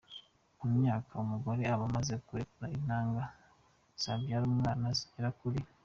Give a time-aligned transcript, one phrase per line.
[0.57, 3.21] Ku myaka ,umugore aba amaze kurekura intanga
[4.01, 5.59] zabyara umwana zigera kuri.